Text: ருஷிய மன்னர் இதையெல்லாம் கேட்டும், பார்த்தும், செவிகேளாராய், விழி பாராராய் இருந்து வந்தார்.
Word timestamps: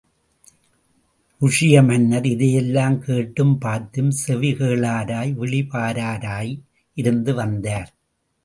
ருஷிய 1.41 1.83
மன்னர் 1.85 2.25
இதையெல்லாம் 2.25 2.97
கேட்டும், 2.99 3.53
பார்த்தும், 3.57 4.11
செவிகேளாராய், 4.25 5.33
விழி 5.33 5.61
பாராராய் 5.73 6.53
இருந்து 6.97 7.33
வந்தார். 7.33 7.91